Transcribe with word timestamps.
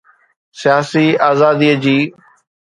سياسي 0.61 1.05
ارادي 1.27 1.71
جي. 1.83 1.97